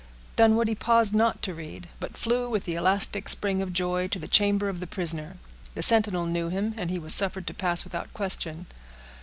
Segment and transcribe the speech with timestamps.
[0.35, 4.27] Dunwoodie paused not to read; but flew, with the elastic spring of joy, to the
[4.27, 5.37] chamber of the prisoner.
[5.75, 8.65] The sentinel knew him, and he was suffered to pass without question.